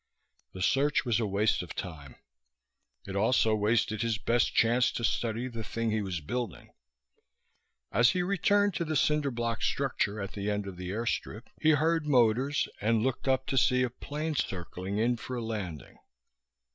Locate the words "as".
7.91-8.09